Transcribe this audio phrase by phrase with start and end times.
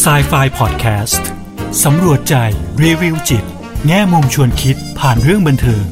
[0.00, 1.28] s i ไฟพอดแคสต์
[1.84, 2.34] สำรวจใจ
[2.82, 3.44] รีวิวจิต
[3.86, 5.84] แง่มุมชวนคิดผ่านเรื่องบันเทิง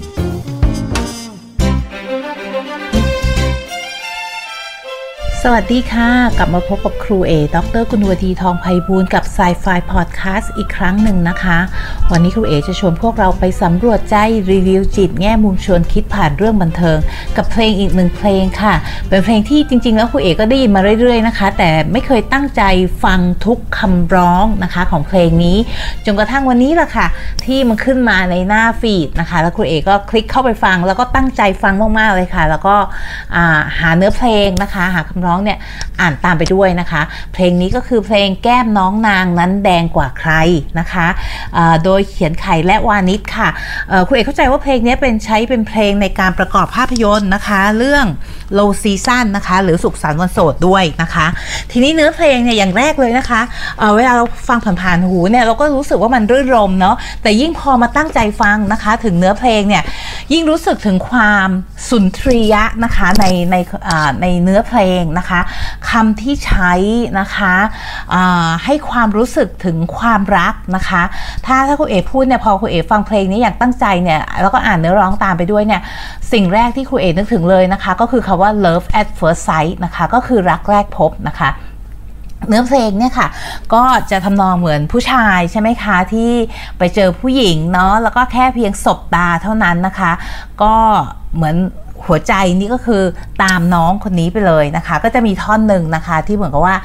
[5.45, 11.59] สวัสดีค่ะ กลับมาพบกับครูเอดรกุณวดีทองไพบูลกับ s ซไฟพอดแคสต์อีกครั้งหนึ่งนะคะ
[12.11, 14.17] วันนี้ครูเอจะชวนพวกเราไปสำรวจใจ
[14.51, 16.99] รีวิวจิตแง่มุมชวนคิดผ่านเรื่องบันเทิง
[17.37, 18.75] กับเพลงอีกหนึ่งเพลงค่ะ
[19.09, 22.63] เป็นเพลงที่จริง ๆ แล้วครูเอก็ได้ยินมาเรื่อย ๆ นะคะ แต่ไม่เคยตั้งใจ
[23.05, 25.57] ฟังทุกคำร้องนะคะของเพลงนี้
[26.05, 27.07] จนกระทั่งวันนี้แหละค่ะ
[27.47, 32.77] ที่มันขึ้นมาในหน้าฟีดนะคะ แล้วครูเอก็คลิกเข้าไปฟัง แล้วก็ตั้งใจฟังมากๆเลยค่ะ แล้วก็
[33.79, 35.59] หาเนื้อเพลงนะคะ หาคำร้อง้องเนี่ย
[36.01, 37.03] อ่านตามไปด้วยนะคะ
[37.33, 40.33] เพลงนี้ก็คือเพลงแก้มน้องนางนั้นแดงกว่าใคร
[40.79, 41.07] นะคะ
[41.85, 43.49] โดยเขียนไข่และวานิชค่ะ
[44.07, 48.07] คุณเอกเข้าใจว่าเพลงนี้เป็นใช้เป็นเพลงในการประกอบภาพยนตร์นะคะ เรื่อง
[48.59, 51.27] low season นะคะหรือสุขสันต์วันโสดด้วยนะคะ
[51.71, 53.41] ทีนี้เนื้อเพลงเนี่ยอย่างแรกเลยนะคะ
[53.79, 59.83] เเวลาเราฟังผ่านๆหูเนี่ยเราก็รู้สึกว่ามันรื่นรมเนาะแต่ยิ่งพอมาตั้งใจฟังนะคะ ถึงเนื้อเพลงเนี่ย
[60.33, 61.49] ยิ่งรู้สึกถึงความ
[61.89, 63.57] สุนทรียะนะคะในใน
[64.23, 65.41] ในเนื้อเพลงนะคะ
[65.91, 66.73] คำที่ใช้
[67.21, 67.55] นะคะ
[68.65, 71.03] ให้ความรู้สึกถึงความรักนะคะ
[71.47, 75.83] ถ้าถ้าคุณเอ๋พูดเนี่ยพอคุณเอ๋ฟังเพลงนี้อย่างตั้งใจเนี่ยแล้วก็อ่านเนื้อร้องตามไปด้วยเนี่ย
[76.33, 81.51] สิ่งแรกที่คุณเอ๋นึกถึงเลยนะคะ ก็คือคาว่า love at first sight นะคะก็คือรักแรกพบนะคะ
[82.49, 83.29] เนื้อเพลงเนี่ยค่ะ
[83.75, 86.31] ก็จะทำนองเหมือนผู้ชายใช่ไหมคะ ที่
[86.79, 90.13] ไปเจอผู้หญิงเนาะแล้วก็แค่เพียงสบตาเท่านั้นนะคะ
[90.63, 90.75] ก็
[91.37, 91.57] เหมือน
[92.07, 93.03] หัวใจนี่ก็คือ
[93.43, 96.77] ตามน้องคนนี้ไปเลยนะคะ ก็จะมีท่อนหนึ่งนะคะ ที่เหมือนกับว่า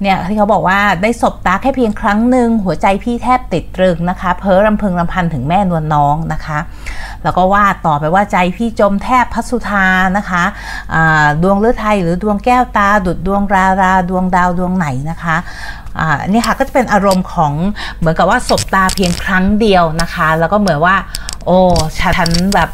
[0.00, 6.58] เนี่ยที่เขาบอกว่าได้สบตาแค่เพียงครั้งหนึ่งหัวใจพี่แทบติดตรึงนะคะ เพ้อรำพึงรำพันถึงแม่นวลน้องนะคะ
[7.24, 10.44] แล้วก็วาดต่อไปว่าใจพี่จมแทบพัสุธานะคะ
[11.42, 15.36] ดวงเลือดไทยหรือดวงแก้วตา ดุดดวงราราดวงดาวดวงไหนนะคะ
[16.22, 17.52] อันนี้ค่ะก็จะเป็นอารมณ์ของ
[17.98, 20.96] เหมือนกับว่าสบตาเพียงครั้งเดียวนะคะ แล้วก็เหมือนว่า
[21.46, 21.58] โอ้
[22.18, 22.70] ฉันแบบ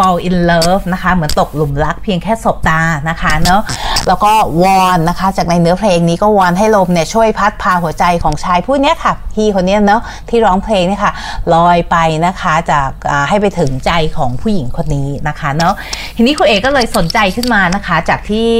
[0.00, 3.62] fall in love นะคะเหมือนตกหลุมรักเพียงแค่สบตานะคะเนาะ
[4.08, 11.12] แล้วก็วอนนะคะ จากในเนื้อเพลงนี้ก็วอนให้ลมเนี่ยช่วยพัดพาหัวใจของชายผู้นี้ค่ะ พี่คนนี้เนาะที่ร้องเพลงนี่ค่ะ
[11.54, 11.96] ลอยไป
[12.26, 12.90] นะคะจาก
[13.28, 15.74] ให้ไปถึงใจของผู้หญิงคนนี้นะคะเนาะ
[16.16, 18.50] ทีนี้คุณเอกก็เลยสนใจขึ้นมานะคะ จากที่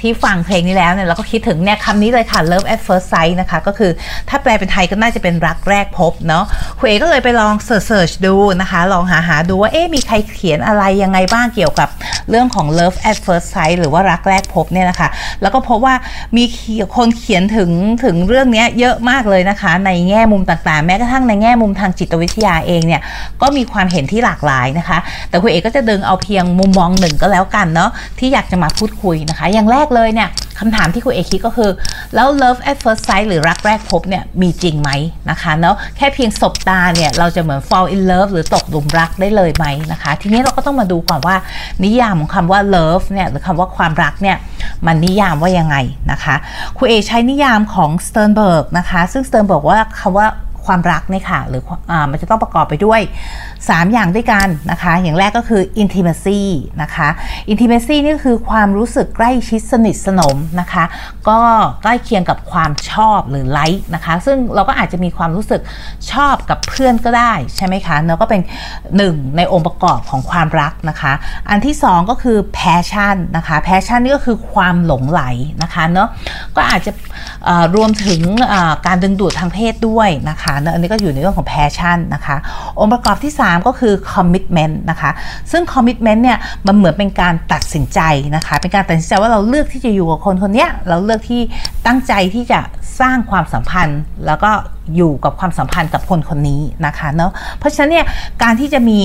[0.00, 3.90] ที่ฟังเพลงนี้แล้วเนี่ยเราก็คิดถึงเนี่ยคำนี้เลยค่ะ love at first sight นะคะก็คือ
[4.28, 6.44] ถ้าแปลเป็นไทยก็น่าจะเป็นรักแรกพบเนาะ
[6.78, 11.88] คุณเอกก็เลยไปลองเสิร์ชดูนะคะ ลองหาหาดูว่าเอ๊ะมีใครเขียนอะไรยังไงบ้างเกี่ยวกับ
[12.30, 15.08] เรื่องของ love at first sight หรือว่ารักแรกพบเนี่ยนะคะ
[15.42, 15.94] แล้วก็พบว่า
[16.36, 16.44] มี
[16.96, 17.70] คนเขียนถึง
[18.04, 23.02] ถึงเรื่องนี้เยอะมากเลยนะคะ ในแง่มุมต่างๆ แม้กระทั่งในแง่มุมทางจิตวิทยาเองเนี่ย
[23.42, 31.70] ก็มีความเห็นที่หลากหลายนะคะ แต่คุณเอกก็จะดึงเอาเพียงมุมมองหนึ่งก็แล้วกันเนาะที่อยากจะมาพูดคุยนะคะ อย่างแรกเลยเนี่ย คำถามที่คุณเอกคิดก็คือ
[32.14, 34.90] แล้ว love at first sight หรือรักแรกพบเนี่ยมีจริงไหม
[35.30, 41.36] นะคะแล้วแค่เพียงสบตาเนี่ยเราจะเหมือน fall in love หรือตกหลุมรักได้เลยไหมนะคะ ทีนี้เราก็ต้องมาดูก่อนว่า
[41.84, 44.36] นิยามของคำว่า love เนี่ยหรือคำว่าความรักเนี่ย
[44.86, 45.76] มันนิยามว่ายังไง
[46.10, 46.34] นะคะ
[46.78, 50.26] คุณเอใช้นิยามของ Sternberg นะคะ ซึ่ง Sternberg ว่าคำว่า
[50.68, 53.00] ความรักเนี่ยค่ะหรืออมันจะต้องประกอบไปด้วย
[53.46, 56.40] 3 อย่างด้วยกันนะคะ อย่างแรกก็คือ intimacy
[56.82, 57.08] นะคะ
[57.52, 60.84] intimacy นี่ก็คือความรู้สึกใกล้ชิดสนิทสนมนะคะ
[61.28, 61.40] ก็
[61.82, 65.60] ใกล้เคียงกับความชอบหรือไลค์นะคะ ซึ่งเราก็อาจจะมีความรู้สึก
[66.12, 68.40] ชอบกับเพื่อนก็ได้ใช่ไหมคะเนาะก็เป็น
[68.96, 71.12] หนึ่งในองค์ประกอบของความรักนะคะ
[71.50, 75.22] อันที่ 2 ก็คือ passion นะคะ passion นี่ก็คือความหลงไหล
[75.62, 76.08] นะคะเนาะ
[76.56, 76.92] ก็อาจจะ
[77.76, 78.20] รวมถึง
[78.86, 82.36] การดึงดูดทางเพศด้วยนะคะอันนี้ก็อยู่ในเรื่องของ passion นะคะ
[82.78, 85.10] องค์ประกอบที่ 3 ก็คือ commitment นะคะ
[85.50, 88.00] ซึ่ง commitment เนี่ยมันเหมือนเป็นการตัดสินใจ
[88.36, 91.40] นะคะเป็นการตัดสินใจว่าเราเลือกที่จะอยู่กับคนคนนี้เราเลือกที่
[91.86, 92.60] ตั้งใจที่จะ
[93.00, 94.50] สร้างความสัมพันธ์ แล้วก็
[94.96, 98.06] อยู่กับความสัมพันธ์กับคนคนนี้นะคะเนาะเพราะฉะนั้นเนี่ย
[98.42, 98.98] การที่จะมี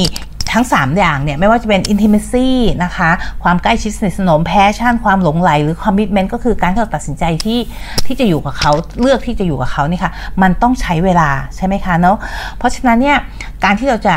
[0.53, 2.47] ทั้ง 3 อย่างเนี่ยไม่ว่าจะเป็น intimacy
[2.83, 3.09] นะคะ
[3.43, 7.59] ความใกล้ชิดสนิทสนม passion ความหลงไหลหรือ commitment ก็คือการที่เราตัดสินใจที่
[8.05, 10.11] ที่จะอยู่กับเขาเลือกที่จะอยู่กับเขานี่ค่ะ
[10.41, 12.17] มันต้องใช้เวลาใช่ไหมคะเนาะ
[12.57, 13.17] เพราะฉะนั้นเนี่ย
[13.63, 14.15] การที่เราจะ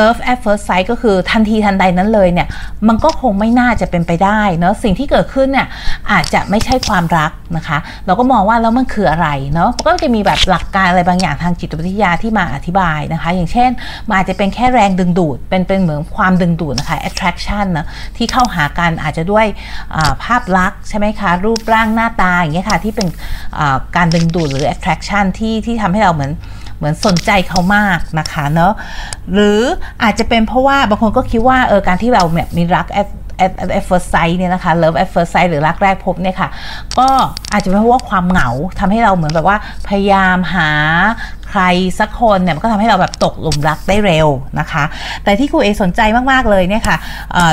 [0.00, 2.48] love at first sight ก็คือทันทีทันใดนั้นเลยเนี่ย
[2.88, 5.66] มันก็คงไม่น่าจะเป็นไปได้เนาะสิ่งที่เกิดขึ้นเนี่ย
[6.10, 13.70] อาจจะไม่ใช่ความรักนะคะ เราก็มองว่าแล้วมันคืออะไรเนาะก็จะมีแบบหลักการอะไรบางอย่างทางจิตวิทยาที่มาอธิบายนะคะ อย่างเช่น
[14.08, 17.86] มันอาจจะเป็นแค่แรงดึงดูด เป็นเป็นเหมือนความดึงดูดนะคะ attraction นะ
[18.16, 19.46] ที่เข้าหากันอาจจะด้วย
[20.24, 23.08] ภาพลักษณ์ใช่ไหมคะ รูปร่างหน้าตาอย่างเงี้ยค่ะที่เป็น
[23.96, 26.32] การดึงดูดหรือ attraction ที่ที่ทำให้เราเหมือน
[26.82, 28.72] เหมือนสนใจเขามากนะคะเนาะ
[29.32, 29.60] หรือ
[30.02, 32.98] อาจจะเป็นเพราะว่าบางคนก็คิดว่าเออการที่เราแบบมีรักแอ
[33.44, 36.48] at at first sight เนี่ยนะคะ love at first sight หรือรักแรกพบเนี่ยค่ะ
[36.98, 37.08] ก็
[37.52, 38.48] อาจจะเป็นเพราะว่าความเหงา
[38.78, 39.58] ทำให้เราเหมือนแบบว่า
[39.88, 40.70] พยายามหา
[41.52, 41.64] ใคร
[42.00, 44.28] สักคนเนี่ยมันก็ทำให้เราแบบตกหลุมรักได้เร็ว
[44.60, 44.84] นะคะ
[45.24, 46.00] แต่ที่ครูเอสนใจ
[46.30, 46.96] มากๆเลยเนี่ยค่ะ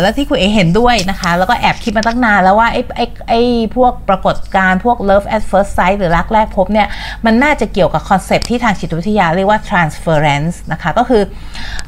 [0.01, 3.42] แล้วที่ครูเอเห็นด้วยนะคะ แล้วก็แอบคิดมาตั้งนานแล้วว่าไอ้ไอ้ไอ้
[3.75, 6.88] พวกปรากฏการณ์พวก love at first sight หรือรักแรกพบเนี่ย
[7.25, 11.24] มันน่าจะเกี่ยวกับคอนเซปต์ที่ทางจิตวิทยาเรียกว่า transference นะคะก็คือ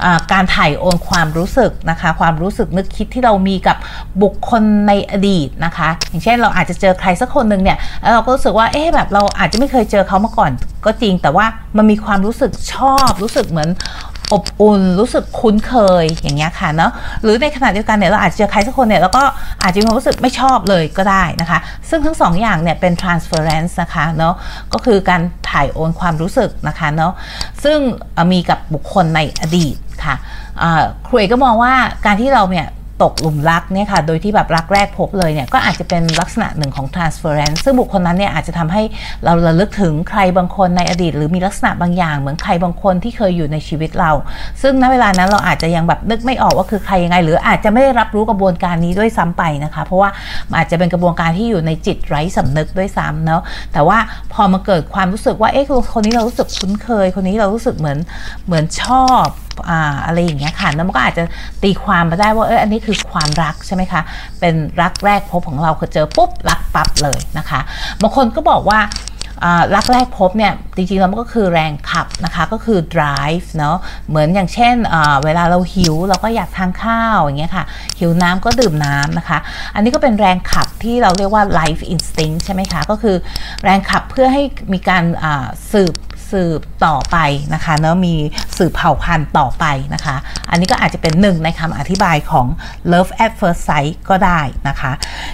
[0.04, 3.78] อการถ่ายโอนความรู้สึกนะคะความรู้สึกนึกคิดที่เรามีกับ
[4.24, 10.52] บุคคลในอดีตนะคะ อย่างเช่นเราอาจจะเจอใครสักคนหนึ่งเนี่ยแล้วเราก็รู้สึกว่าเอ๊ะแบบเราอาจจะไม่เคยเจอเขามาก่อน
[10.86, 11.46] ก็จริงแต่ว่า
[11.78, 13.70] มันมีความรู้สึกชอบรู้สึกเหมือน
[14.34, 15.74] อบอุ่นรู้สึกคุ้นเค
[16.04, 16.92] ยอย่างเงี้ยค่ะเนาะ
[17.24, 19.24] หรือในขณะเดียวกันเนี่ยเราอาจจะเจอใครสักคนเนี่ยแล้วก็
[19.64, 24.34] อาจจะมีความรู้สึกไม่ชอบเลยก็ได้นะคะ ซึ่งทั้งสองอย่างเนี่ยเป็น transference นะคะเนาะ
[24.74, 27.14] ก็คือการถ่ายโอนความรู้สึกนะคะเนาะ
[27.64, 27.78] ซึ่ง
[28.32, 29.76] มีกับบุคคลในอดีต
[30.06, 30.16] ค่ะ
[31.08, 31.74] ครูเอก็มองว่า
[32.06, 32.68] การที่เราเนี่ย
[33.04, 38.84] ตกหลุมรักเนี่ยค่ะ โดยที่แบบรักแรกพบเลยเนี่ยก็อาจจะเป็นลักษณะหนึ่งของ transference ซึ่งบุคคลนั้นเนี่ยอาจจะทำให้
[39.24, 44.12] เราระลึกถึงใครบางคนในอดีต หรือมีลักษณะบางอย่าง เหมือนใครบางคนที่เคยอยู่ในชีวิตเรา
[44.62, 50.10] ซึ่งณเวลานั้นเราอาจจะยังแบบนึกไม่ออกว่าคือใครยังไง หรืออาจจะไม่ได้รับรู้กระบวนการนี้ด้วยซ้ำไปนะคะ เพราะว่า
[50.58, 53.42] อาจจะเป็นกระบวนการที่อยู่ในจิตไร้สำนึกด้วยซ้ำเนาะ
[53.74, 53.98] แต่ว่า
[54.34, 57.98] พอมาเกิดความรู้สึกว่าเอ๊ะคนนี้เรารู้สึกคุ้นเคย คนนี้เรารู้สึกเหมือน
[58.46, 59.26] เหมือนชอบ
[60.06, 61.24] อะไรอย่างเงี้ยค่ะแล้วมันก็อาจจะ
[61.64, 64.02] ตีความมาได้ว่าเอออันนี้คือความรักใช่ไหมคะ
[64.40, 67.60] เป็นรักแรกพบของเราคือเจอปุ๊บรักปั๊บเลยนะคะ
[68.02, 68.82] บางคนก็บอกว่า
[69.76, 73.78] รักแรกพบเนี่ยจริงๆแล้วมันก็คือแรงขับนะคะก็คือ drive เนาะ
[74.10, 74.76] เหมือนอย่างเช่น
[75.24, 77.66] เวลาเราหิวเราก็อยากทานข้าวอย่างเงี้ยค่ะ
[78.00, 79.38] หิวน้ำก็ดื่มน้ำนะคะ
[79.76, 83.16] อันนี้ก็เป็นแรงขับที่เราเรียกว่า life instinct ใช่ไหมคะก็คือ
[83.64, 84.44] แรงขับเพื่อให้
[84.74, 85.04] มีการ
[85.72, 85.94] สืบ
[86.32, 87.18] สืบต่อไป
[87.54, 88.16] นะคะเนาะมี
[88.58, 90.16] สืบเผ่าพันธุ์ต่อไปนะคะ
[90.50, 92.46] อันนี้ก็อาจจะเป็นหนึ่งในคำอธิบายของ
[92.92, 94.92] love at first sight ก็ได้นะคะ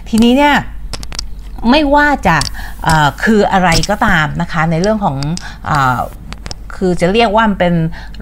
[0.10, 0.56] ทีนี้เนี่ย
[1.70, 2.38] ไม่ว่าจะ
[3.24, 5.18] คืออะไรก็ตามนะคะในเรื่องของ
[5.70, 5.72] อ
[6.76, 7.76] คือจะเรียกว่ามันเป็น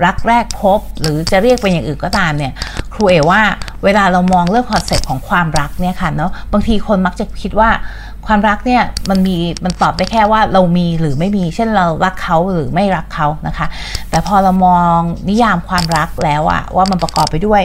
[0.06, 2.54] รักแรกพบ หรือจะเรียกเป็นอย่างอื่นก็ตามเนี่ย
[2.94, 3.42] ครูเอว่า
[3.84, 7.70] เวลาเรามองเรื่องคอนเซ็ปต์ของความรักเนี่ยค่ะเนาะบางทีคนมักจะคิดว่า
[8.28, 9.36] ความรักเนี่ยมันมี
[9.66, 13.68] มันตอบได้แค่ว่าเรามีหรือไม่มี เช่นเรารักเขาหรือไม่รักเขานะคะ
[14.10, 14.98] แต่พอเรามอง
[15.30, 17.62] นิยามความรักแล้วอะว่ามันประกอบไปด้วย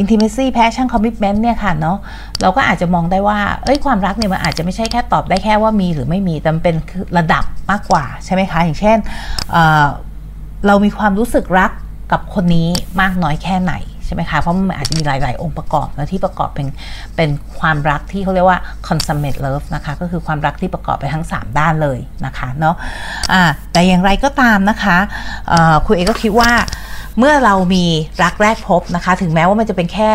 [0.00, 1.98] intimacy passion commitment เนี่ยค่ะเนาะ
[2.42, 6.76] เราก็อาจจะมองได้ว่าเอ้ยความรักเนี่ยมันอาจจะไม่ใช่แค่ตอบได้แค่ว่ามีหรือไม่มีแต่เป็น
[7.18, 8.98] ระดับมากกว่าใช่ไหมคะอย่างเช่น
[10.66, 11.70] เรามีความรู้สึกรัก
[12.12, 12.68] กับคนนี้
[13.00, 13.74] มากน้อยแค่ไหน
[14.06, 16.66] ใช่ไหมคะเพราะมันอาจจะมีหลาย ๆ องค์ประกอบนะที่ประกอบเป็น
[17.16, 17.30] เป็น
[17.60, 18.58] ความรักที่เขาเรียกว่า
[18.88, 23.42] consummate love นะคะก็คือความรักที่ประกอบไปทั้ง 3 ด้านเลยนะคะเนาะะ
[23.72, 24.96] แต่อย่างไรก็ตามนะคะ
[25.86, 26.50] คุณเอก็คิดว่า
[27.18, 27.84] เมื่อเรามี
[28.22, 30.12] รักแรกพบนะคะ ถึงแม้ว่ามันจะเป็นแค่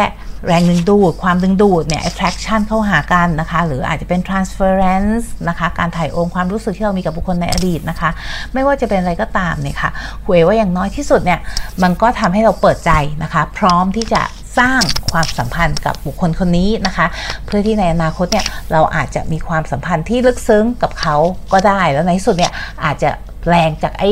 [0.48, 8.10] แรงดึงดูด ความดึงดูดเนี่ย attraction เข้าหากันนะคะ หรืออาจจะเป็น transference นะคะ การถ่ายโอนความรู้สึกที่เรามีกับบุคคลในอดีตนะคะ
[8.54, 9.90] ไม่ว่าจะเป็นอะไรก็ตามเนี่ยค่ะ
[10.26, 11.40] คุยว่าอย่างน้อยที่สุดเนี่ย
[11.84, 12.92] มันก็ทำให้เราเปิดใจ
[13.24, 14.22] นะคะ พร้อมที่จะ
[14.60, 17.06] สร้างความสัมพันธ์กับบุคคลคนนี้นะคะ
[17.46, 21.16] เพื่อที่ในอนาคตเนี่ยเราอาจจะมีความสัมพันธ์ที่ลึกซึ้งกับเขา
[21.54, 22.54] ก็ได้ แล้วในสุดเนี่ย
[22.86, 23.10] อาจจะ
[23.48, 24.12] แรงจากไอ้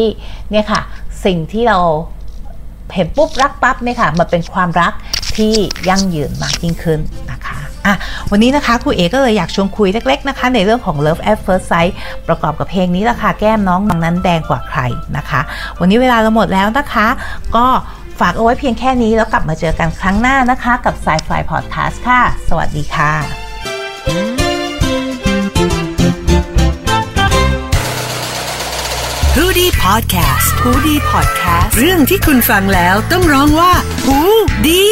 [0.51, 0.81] เนี่ยค่ะ
[1.25, 1.79] สิ่งที่เรา
[2.95, 4.93] เห็นปุ๊บรักปั๊บเนี่ยค่ะมันเป็นความรัก
[5.37, 5.53] ที่
[5.89, 6.99] ยั่งยืนมากยิ่งขึ้น
[7.31, 7.95] นะคะอะ
[8.31, 11.93] วันนี้นะคะครูเอก็เลยอยากชวนคุยเล็กๆนะคะ ในเรื่องของ Love at First Sight
[12.27, 14.79] ประกอบกับเพลงนี้ละค่ะแก้มน้องนั้นแดงกว่าใคร
[15.17, 15.41] นะคะ
[15.79, 17.07] วันนี้เวลาเราหมดแล้วนะคะ
[17.55, 17.67] ก็
[18.19, 23.13] ฝากเอาไว้เพียงแค่นี้แล้วกลับมาเจอกันครั้งหน้านะคะ กับ Sci-Fi Podcast ค่ะ สวัสดีค่ะ
[29.35, 33.71] ฮูดี้พอดแคสต์ฮูดี้พอดแคสต์ เรื่องที่คุณฟังแล้วต้องร้องว่า
[34.05, 34.19] ฮู
[34.67, 34.83] ดี